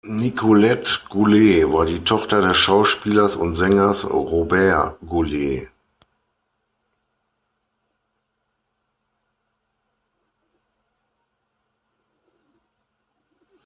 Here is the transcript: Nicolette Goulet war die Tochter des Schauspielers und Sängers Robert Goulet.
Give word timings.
Nicolette 0.03 0.89
Goulet 1.11 1.71
war 1.71 1.85
die 1.85 2.03
Tochter 2.03 2.41
des 2.41 2.57
Schauspielers 2.57 3.35
und 3.35 3.55
Sängers 3.55 4.03
Robert 4.09 4.99
Goulet. 5.07 5.69